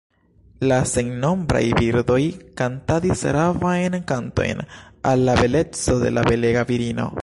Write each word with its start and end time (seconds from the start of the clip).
La 0.69 0.77
sennombraj 0.91 1.61
birdoj 1.81 2.17
kantadis 2.63 3.23
ravajn 3.39 3.99
kantojn 4.13 4.65
al 5.13 5.27
la 5.31 5.37
beleco 5.45 5.99
de 6.07 6.15
la 6.21 6.29
belega 6.33 6.71
virino. 6.73 7.11